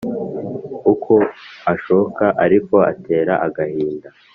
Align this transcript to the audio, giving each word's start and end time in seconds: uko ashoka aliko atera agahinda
uko 0.93 1.13
ashoka 1.73 2.23
aliko 2.43 2.77
atera 2.91 3.33
agahinda 3.47 4.09